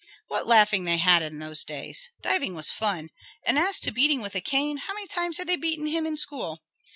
What 0.29 0.47
laughing 0.47 0.85
they 0.85 0.97
had 0.97 1.21
in 1.21 1.37
those 1.37 1.63
days! 1.63 2.09
Diving 2.23 2.55
was 2.55 2.71
fun. 2.71 3.09
And 3.45 3.59
as 3.59 3.79
to 3.81 3.91
beating 3.91 4.19
with 4.23 4.33
a 4.33 4.41
cane, 4.41 4.77
how 4.77 4.95
many 4.95 5.05
times 5.05 5.37
had 5.37 5.45
they 5.45 5.57
beaten 5.57 5.85
him 5.85 6.07
in 6.07 6.17
school? 6.17 6.63